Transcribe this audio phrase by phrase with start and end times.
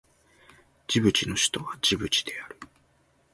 [0.87, 2.57] ジブチの首都はジブチである